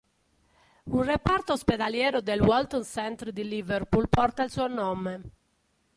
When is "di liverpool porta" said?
3.31-4.41